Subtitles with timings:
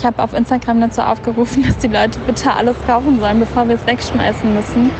[0.00, 3.74] Ich habe auf Instagram dazu aufgerufen, dass die Leute bitte alles kaufen sollen, bevor wir
[3.74, 4.90] es wegschmeißen müssen.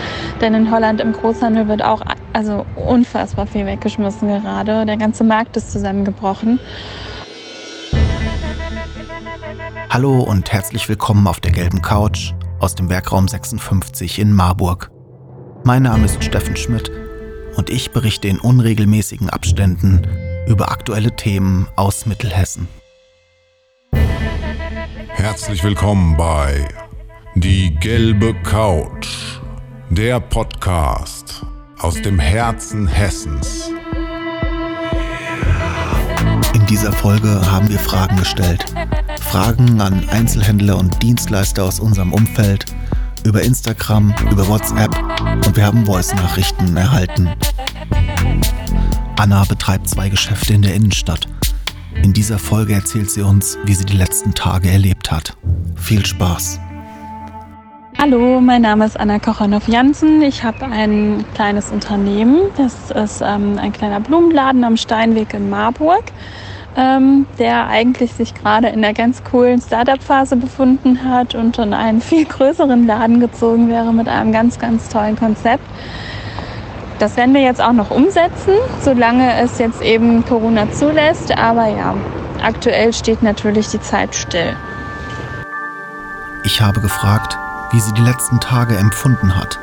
[0.43, 2.03] Denn in Holland im Großhandel wird auch
[2.35, 4.85] also unfassbar viel weggeschmissen gerade.
[4.85, 6.61] Der ganze Markt ist zusammengebrochen.
[9.89, 14.91] Hallo und herzlich willkommen auf der gelben Couch aus dem Werkraum 56 in Marburg.
[15.65, 16.91] Mein Name ist Steffen Schmidt
[17.57, 20.07] und ich berichte in unregelmäßigen Abständen
[20.47, 22.69] über aktuelle Themen aus Mittelhessen.
[25.21, 26.67] Herzlich willkommen bei
[27.35, 29.07] Die gelbe Couch,
[29.91, 31.45] der Podcast
[31.79, 33.71] aus dem Herzen Hessens.
[36.55, 38.65] In dieser Folge haben wir Fragen gestellt.
[39.21, 42.65] Fragen an Einzelhändler und Dienstleister aus unserem Umfeld,
[43.23, 44.97] über Instagram, über WhatsApp
[45.45, 47.29] und wir haben Voice-Nachrichten erhalten.
[49.19, 51.29] Anna betreibt zwei Geschäfte in der Innenstadt.
[51.97, 55.37] In dieser Folge erzählt sie uns, wie sie die letzten Tage erlebt hat.
[55.77, 56.61] Viel Spaß!
[57.99, 60.23] Hallo, mein Name ist Anna Kochanow-Jansen.
[60.23, 62.41] Ich habe ein kleines Unternehmen.
[62.57, 66.05] Das ist ähm, ein kleiner Blumenladen am Steinweg in Marburg,
[66.77, 72.01] ähm, der eigentlich sich gerade in der ganz coolen Startup-Phase befunden hat und in einen
[72.01, 75.65] viel größeren Laden gezogen wäre mit einem ganz, ganz tollen Konzept.
[77.01, 81.35] Das werden wir jetzt auch noch umsetzen, solange es jetzt eben Corona zulässt.
[81.35, 81.95] Aber ja,
[82.43, 84.55] aktuell steht natürlich die Zeit still.
[86.45, 87.39] Ich habe gefragt,
[87.73, 89.59] wie sie die letzten Tage empfunden hat.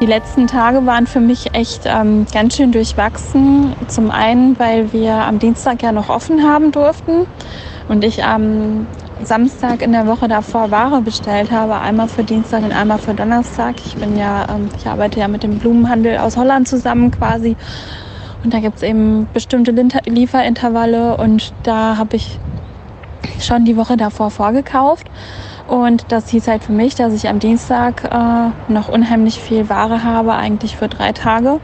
[0.00, 3.74] Die letzten Tage waren für mich echt ähm, ganz schön durchwachsen.
[3.88, 7.26] Zum einen, weil wir am Dienstag ja noch offen haben durften
[7.88, 8.86] und ich am
[9.24, 13.76] Samstag in der Woche davor Ware bestellt habe, einmal für Dienstag und einmal für Donnerstag.
[13.86, 17.56] Ich bin ja, ähm, ich arbeite ja mit dem Blumenhandel aus Holland zusammen quasi.
[18.44, 22.40] Und da gibt es eben bestimmte Lieferintervalle und da habe ich
[23.40, 25.08] schon die Woche davor vorgekauft.
[25.68, 30.02] Und das hieß halt für mich, dass ich am Dienstag äh, noch unheimlich viel Ware
[30.02, 31.60] habe, eigentlich für drei Tage.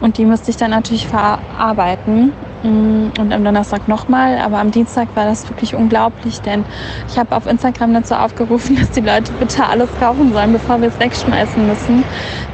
[0.00, 2.32] Und die müsste ich dann natürlich verarbeiten.
[2.62, 6.64] Mm, und am Donnerstag nochmal, aber am Dienstag war das wirklich unglaublich, denn
[7.08, 10.88] ich habe auf Instagram dazu aufgerufen, dass die Leute bitte alles kaufen sollen, bevor wir
[10.88, 12.04] es wegschmeißen müssen.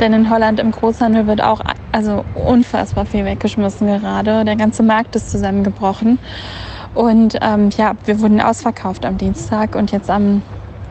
[0.00, 1.60] Denn in Holland im Großhandel wird auch
[1.92, 4.44] also unfassbar viel weggeschmissen gerade.
[4.44, 6.18] Der ganze Markt ist zusammengebrochen.
[6.94, 10.42] Und ähm, ja, wir wurden ausverkauft am Dienstag und jetzt am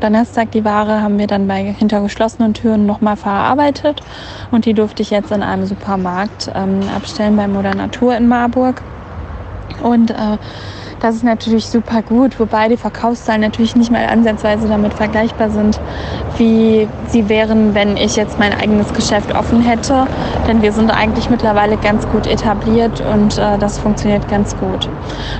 [0.01, 4.01] Donnerstag die Ware haben wir dann bei hinter geschlossenen Türen nochmal verarbeitet
[4.51, 8.81] und die durfte ich jetzt in einem Supermarkt ähm, abstellen bei Mutter Natur in Marburg.
[9.83, 10.37] Und äh,
[11.03, 15.77] das ist natürlich super gut, wobei die Verkaufszahlen natürlich nicht mal ansatzweise damit vergleichbar sind,
[16.37, 20.07] wie sie wären, wenn ich jetzt mein eigenes Geschäft offen hätte.
[20.47, 24.87] Denn wir sind eigentlich mittlerweile ganz gut etabliert und äh, das funktioniert ganz gut.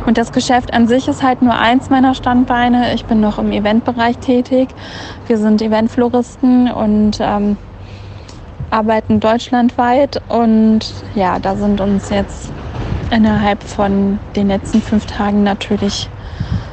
[0.05, 2.93] Und das Geschäft an sich ist halt nur eins meiner Standbeine.
[2.93, 4.67] Ich bin noch im Eventbereich tätig.
[5.27, 7.55] Wir sind Eventfloristen und ähm,
[8.69, 10.21] arbeiten deutschlandweit.
[10.27, 12.51] Und ja, da sind uns jetzt
[13.13, 16.09] innerhalb von den letzten fünf Tagen natürlich,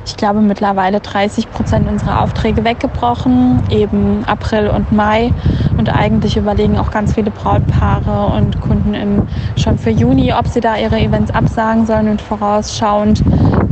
[0.07, 5.33] ich glaube, mittlerweile 30 Prozent unserer Aufträge weggebrochen, eben April und Mai.
[5.77, 10.61] Und eigentlich überlegen auch ganz viele Brautpaare und Kunden im, schon für Juni, ob sie
[10.61, 13.23] da ihre Events absagen sollen und vorausschauend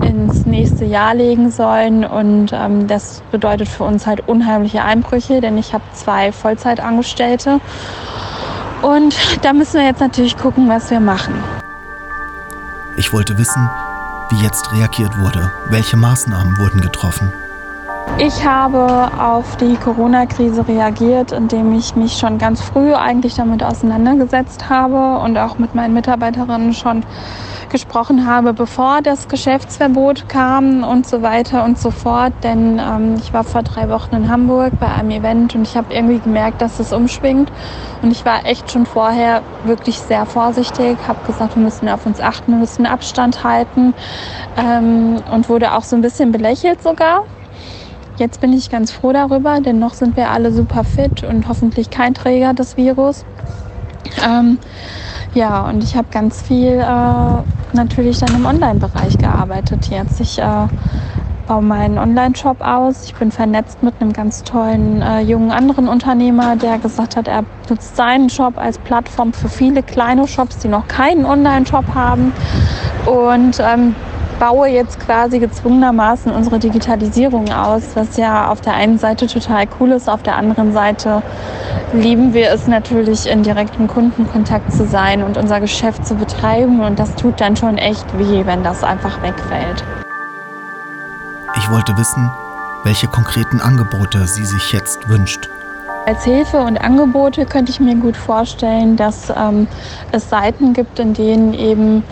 [0.03, 2.05] ins nächste Jahr legen sollen.
[2.05, 7.61] Und ähm, das bedeutet für uns halt unheimliche Einbrüche, denn ich habe zwei Vollzeitangestellte.
[8.83, 11.35] Und da müssen wir jetzt natürlich gucken, was wir machen.
[12.99, 13.71] Ich wollte wissen,
[14.29, 15.53] wie jetzt reagiert wurde.
[15.69, 17.33] Welche Maßnahmen wurden getroffen?
[18.17, 24.69] Ich habe auf die Corona-Krise reagiert, indem ich mich schon ganz früh eigentlich damit auseinandergesetzt
[24.69, 27.05] habe und auch mit meinen Mitarbeiterinnen schon
[27.71, 32.33] gesprochen habe, bevor das Geschäftsverbot kam und so weiter und so fort.
[32.43, 35.93] Denn ähm, ich war vor drei Wochen in Hamburg bei einem Event und ich habe
[35.93, 37.53] irgendwie gemerkt, dass es umschwingt.
[38.03, 42.21] Und ich war echt schon vorher wirklich sehr vorsichtig, habe gesagt, wir müssen auf uns
[42.21, 43.95] achten, wir müssen Abstand halten
[44.57, 47.25] ähm, und wurde auch so ein bisschen belächelt sogar.
[48.19, 51.89] Jetzt bin ich ganz froh darüber, denn noch sind wir alle super fit und hoffentlich
[51.89, 53.25] kein Träger des Virus.
[54.29, 54.59] Ähm,
[55.35, 60.21] ja, und ich habe ganz viel äh, natürlich dann im Online-Bereich gearbeitet jetzt.
[60.21, 60.67] Ich äh,
[61.47, 63.05] baue meinen Online-Shop aus.
[63.05, 67.45] Ich bin vernetzt mit einem ganz tollen äh, jungen anderen Unternehmer, der gesagt hat, er
[67.71, 72.33] nutzt seinen Shop als Plattform für viele kleine Shops, die noch keinen Online-Shop haben.
[73.07, 73.95] Und ähm,
[74.39, 79.93] baue jetzt quasi gezwungenermaßen unsere Digitalisierung aus, was ja auf der einen Seite total cool
[79.93, 81.23] ist, auf der anderen Seite
[81.93, 86.99] lieben wir es natürlich in direktem Kundenkontakt zu sein und unser Geschäft zu betreiben und
[86.99, 89.85] das tut dann schon echt weh, wenn das einfach wegfällt.
[91.57, 92.31] Ich wollte wissen,
[92.85, 95.49] welche konkreten Angebote sie sich jetzt wünscht.
[96.07, 99.67] Als Hilfe und Angebote könnte ich mir gut vorstellen, dass ähm,
[100.13, 102.03] es Seiten gibt, in denen eben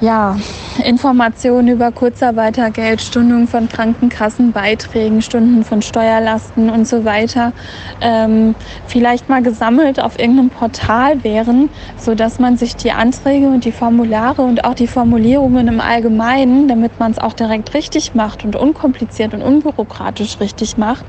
[0.00, 0.36] ja,
[0.84, 7.52] Informationen über Kurzarbeitergeld, Stunden von Krankenkassenbeiträgen, Stunden von Steuerlasten und so weiter
[8.00, 8.54] ähm,
[8.86, 11.68] vielleicht mal gesammelt auf irgendeinem Portal wären,
[11.98, 16.66] so dass man sich die Anträge und die Formulare und auch die Formulierungen im Allgemeinen,
[16.66, 21.04] damit man es auch direkt richtig macht und unkompliziert und unbürokratisch richtig macht,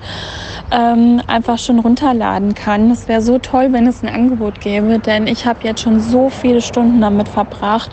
[0.71, 2.91] ähm, einfach schon runterladen kann.
[2.91, 6.29] Es wäre so toll, wenn es ein Angebot gäbe, denn ich habe jetzt schon so
[6.29, 7.91] viele Stunden damit verbracht,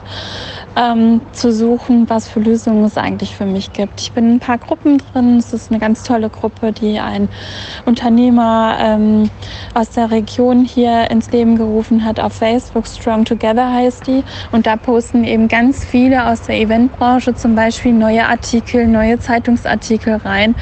[0.78, 4.00] ähm, zu suchen, was für Lösungen es eigentlich für mich gibt.
[4.00, 5.38] Ich bin in ein paar Gruppen drin.
[5.38, 7.28] Es ist eine ganz tolle Gruppe, die ein
[7.84, 9.30] Unternehmer ähm,
[9.75, 12.86] aus der Region hier ins Leben gerufen hat auf Facebook.
[12.86, 14.22] Strong Together heißt die.
[14.52, 20.16] Und da posten eben ganz viele aus der Eventbranche zum Beispiel neue Artikel, neue Zeitungsartikel
[20.16, 20.54] rein.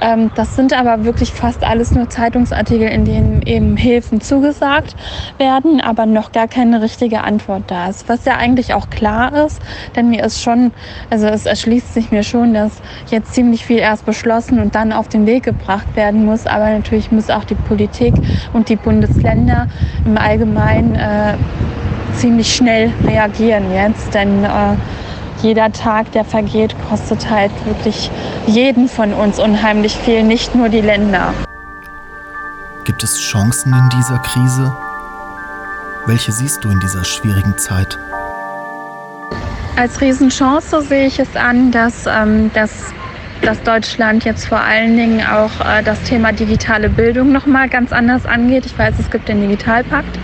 [0.00, 4.94] Ähm, das sind aber wirklich fast alles nur Zeitungsartikel, in denen eben Hilfen zugesagt
[5.38, 8.08] werden, aber noch gar keine richtige Antwort da ist.
[8.08, 9.61] Was ja eigentlich auch klar ist,
[9.96, 10.72] denn mir ist schon,
[11.10, 12.72] also es erschließt sich mir schon, dass
[13.10, 16.46] jetzt ziemlich viel erst beschlossen und dann auf den Weg gebracht werden muss.
[16.46, 18.14] Aber natürlich muss auch die Politik
[18.52, 19.68] und die Bundesländer
[20.04, 21.34] im Allgemeinen äh,
[22.14, 24.48] ziemlich schnell reagieren jetzt, denn äh,
[25.42, 28.10] jeder Tag, der vergeht, kostet halt wirklich
[28.46, 31.34] jeden von uns unheimlich viel, nicht nur die Länder.
[32.84, 34.72] Gibt es Chancen in dieser Krise?
[36.06, 37.98] Welche siehst du in dieser schwierigen Zeit?
[39.76, 42.92] Als Riesenchance sehe ich es an, dass, ähm, dass
[43.42, 48.24] dass Deutschland jetzt vor allen Dingen auch äh, das Thema digitale Bildung nochmal ganz anders
[48.24, 48.66] angeht.
[48.66, 50.16] Ich weiß, es gibt den Digitalpakt.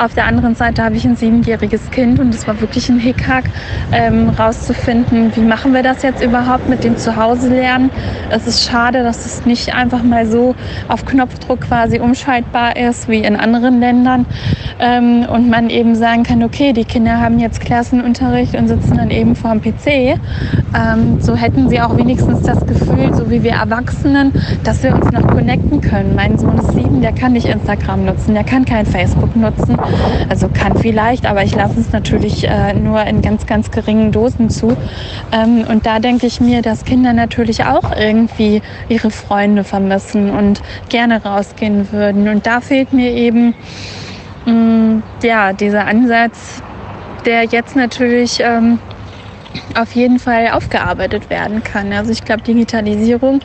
[0.00, 3.44] Auf der anderen Seite habe ich ein siebenjähriges Kind und es war wirklich ein Hickhack,
[3.92, 7.90] ähm, rauszufinden, wie machen wir das jetzt überhaupt mit dem Zuhause lernen.
[8.30, 10.54] Es ist schade, dass es nicht einfach mal so
[10.88, 14.24] auf Knopfdruck quasi umschaltbar ist wie in anderen Ländern
[14.78, 19.10] ähm, und man eben sagen kann, okay, die Kinder haben jetzt Klassenunterricht und sitzen dann
[19.10, 20.18] eben vor dem PC.
[20.74, 24.32] Ähm, so hätten sie auch wenigstens das Gefühl, so wie wir Erwachsenen,
[24.64, 26.14] dass wir uns noch connecten können.
[26.16, 29.76] Mein Sohn ist sieben, der kann nicht Instagram nutzen, der kann kein Facebook nutzen.
[30.28, 34.50] Also kann vielleicht, aber ich lasse es natürlich äh, nur in ganz, ganz geringen Dosen
[34.50, 34.76] zu.
[35.32, 40.62] Ähm, und da denke ich mir, dass Kinder natürlich auch irgendwie ihre Freunde vermissen und
[40.88, 42.28] gerne rausgehen würden.
[42.28, 43.54] Und da fehlt mir eben
[44.46, 46.62] mh, mm, ja, dieser Ansatz,
[47.26, 48.78] der jetzt natürlich ähm,
[49.74, 51.92] auf jeden Fall aufgearbeitet werden kann.
[51.92, 53.40] Also ich glaube, Digitalisierung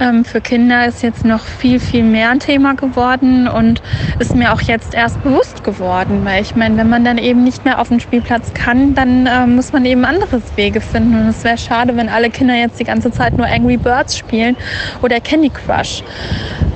[0.00, 3.82] ähm, für Kinder ist jetzt noch viel, viel mehr ein Thema geworden und
[4.18, 7.64] ist mir auch jetzt erst bewusst geworden, weil ich meine, wenn man dann eben nicht
[7.64, 11.44] mehr auf den Spielplatz kann, dann äh, muss man eben anderes Wege finden und es
[11.44, 14.56] wäre schade, wenn alle Kinder jetzt die ganze Zeit nur Angry Birds spielen
[15.02, 16.02] oder Candy Crush.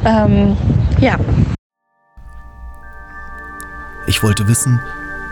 [0.05, 0.57] Ähm,
[1.01, 1.17] ja.
[4.07, 4.81] Ich wollte wissen,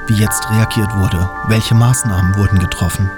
[0.07, 1.29] wie jetzt reagiert wurde.
[1.49, 3.11] Welche Maßnahmen wurden getroffen?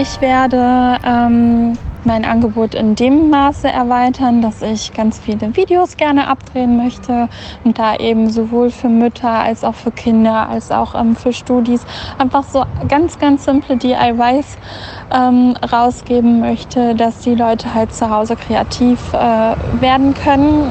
[0.00, 6.28] Ich werde ähm, mein Angebot in dem Maße erweitern, dass ich ganz viele Videos gerne
[6.28, 7.28] abdrehen möchte
[7.64, 11.84] und da eben sowohl für Mütter als auch für Kinder als auch ähm, für Studis
[12.16, 14.56] einfach so ganz, ganz simple DIYs
[15.12, 20.70] ähm, rausgeben möchte, dass die Leute halt zu Hause kreativ äh, werden können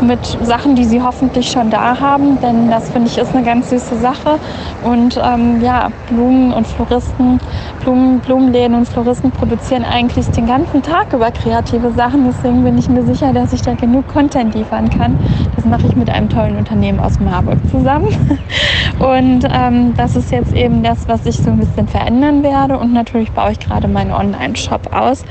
[0.00, 3.70] mit Sachen, die sie hoffentlich schon da haben, denn das finde ich ist eine ganz
[3.70, 4.38] süße Sache.
[4.84, 7.40] Und ähm, ja, Blumen und Floristen,
[7.82, 12.24] Blumen, Blumenläden und Floristen produzieren eigentlich den ganzen Tag über kreative Sachen.
[12.26, 15.18] Deswegen bin ich mir sicher, dass ich da genug Content liefern kann.
[15.56, 18.08] Das mache ich mit einem tollen Unternehmen aus Marburg zusammen.
[18.98, 22.78] Und ähm, das ist jetzt eben das, was ich so ein bisschen verändern werde.
[22.78, 25.24] Und natürlich baue ich gerade meinen Online-Shop aus.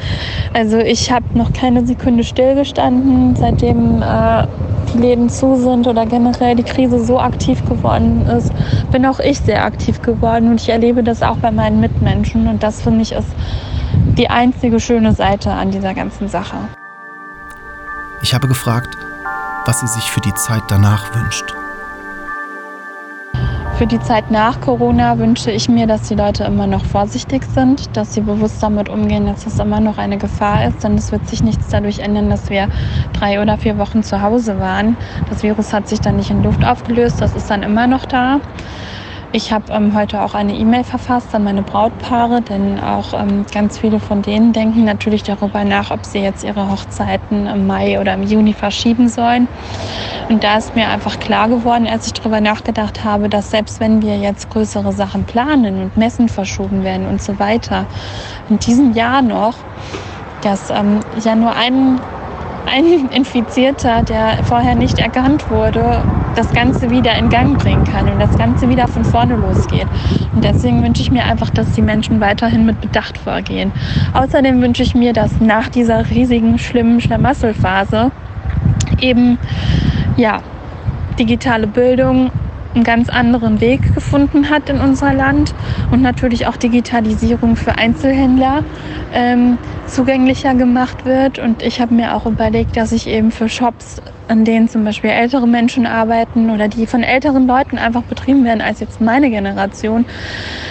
[0.53, 4.47] Also ich habe noch keine Sekunde stillgestanden, seitdem äh,
[4.93, 8.51] die Läden zu sind oder generell die Krise so aktiv geworden ist,
[8.91, 12.63] bin auch ich sehr aktiv geworden und ich erlebe das auch bei meinen Mitmenschen und
[12.63, 13.27] das finde ich ist
[14.17, 16.57] die einzige schöne Seite an dieser ganzen Sache.
[18.21, 18.97] Ich habe gefragt,
[19.65, 21.64] was sie sich für die Zeit danach wünscht.
[23.77, 27.97] Für die Zeit nach Corona wünsche ich mir, dass die Leute immer noch vorsichtig sind,
[27.97, 30.81] dass sie bewusst damit umgehen, dass es immer noch eine Gefahr ist.
[30.85, 32.69] Denn es wird sich nichts dadurch ändern, dass wir
[33.11, 34.95] drei oder vier Wochen zu Hause waren.
[35.27, 38.39] Das Virus hat sich dann nicht in Luft aufgelöst, das ist dann immer noch da.
[39.35, 43.77] Ich habe ähm, heute auch eine E-Mail verfasst an meine Brautpaare, denn auch ähm, ganz
[43.77, 48.13] viele von denen denken natürlich darüber nach, ob sie jetzt ihre Hochzeiten im Mai oder
[48.13, 49.49] im Juni verschieben sollen.
[50.29, 54.01] Und da ist mir einfach klar geworden, als ich darüber nachgedacht habe, dass selbst wenn
[54.01, 57.87] wir jetzt größere Sachen planen und Messen verschoben werden und so weiter,
[58.49, 59.55] in diesem Jahr noch,
[60.43, 61.99] dass ähm, ja nur ein
[62.65, 68.19] ein Infizierter, der vorher nicht erkannt wurde, das Ganze wieder in Gang bringen kann und
[68.19, 69.87] das Ganze wieder von vorne losgeht.
[70.33, 73.71] Und deswegen wünsche ich mir einfach, dass die Menschen weiterhin mit Bedacht vorgehen.
[74.13, 78.11] Außerdem wünsche ich mir, dass nach dieser riesigen, schlimmen Schlamasselphase
[79.01, 79.37] eben,
[80.17, 80.41] ja,
[81.17, 82.31] digitale Bildung
[82.75, 85.55] einen ganz anderen Weg gefunden hat in unser Land
[85.91, 88.63] und natürlich auch Digitalisierung für Einzelhändler
[89.13, 91.39] ähm, zugänglicher gemacht wird.
[91.39, 95.09] Und ich habe mir auch überlegt, dass ich eben für Shops, an denen zum Beispiel
[95.09, 100.05] ältere Menschen arbeiten oder die von älteren Leuten einfach betrieben werden als jetzt meine Generation,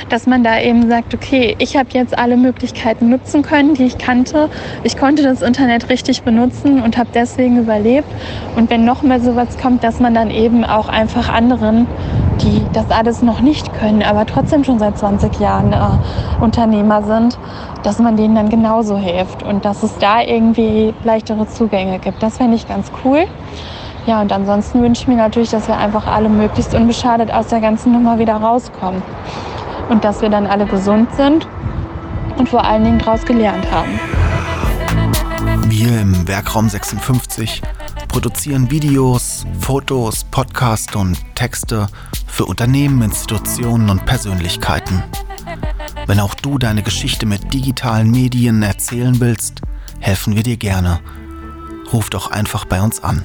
[0.09, 3.99] dass man da eben sagt, okay, ich habe jetzt alle Möglichkeiten nutzen können, die ich
[3.99, 4.49] kannte.
[4.83, 8.09] Ich konnte das Internet richtig benutzen und habe deswegen überlebt.
[8.57, 11.87] Und wenn noch mehr sowas kommt, dass man dann eben auch einfach anderen
[12.43, 17.39] die das alles noch nicht können, aber trotzdem schon seit 20 Jahren äh, Unternehmer sind,
[17.83, 22.23] dass man denen dann genauso hilft und dass es da irgendwie leichtere Zugänge gibt.
[22.23, 23.27] Das fände ich ganz cool.
[24.07, 27.61] Ja, und ansonsten wünsche ich mir natürlich, dass wir einfach alle möglichst unbeschadet aus der
[27.61, 29.03] ganzen Nummer wieder rauskommen.
[29.89, 31.47] Und dass wir dann alle gesund sind
[32.39, 33.99] und vor allen Dingen daraus gelernt haben.
[35.69, 37.63] Wir im Werkraum 56
[38.15, 41.89] produzieren Videos, Fotos, Podcasts und Texte
[42.29, 45.03] für Unternehmen, Institutionen und Persönlichkeiten.
[46.07, 49.63] Wenn auch du deine Geschichte mit digitalen Medien erzählen willst,
[49.99, 51.01] helfen wir dir gerne.
[51.93, 53.25] Ruf doch einfach bei uns an.